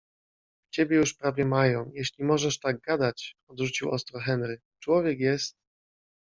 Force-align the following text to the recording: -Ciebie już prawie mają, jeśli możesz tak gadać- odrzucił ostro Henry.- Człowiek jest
-Ciebie 0.73 0.97
już 0.97 1.13
prawie 1.13 1.45
mają, 1.45 1.91
jeśli 1.93 2.23
możesz 2.23 2.59
tak 2.59 2.79
gadać- 2.79 3.35
odrzucił 3.51 3.91
ostro 3.91 4.19
Henry.- 4.19 4.61
Człowiek 4.83 5.19
jest 5.19 5.55